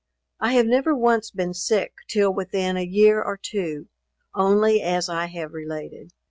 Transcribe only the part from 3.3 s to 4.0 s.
two,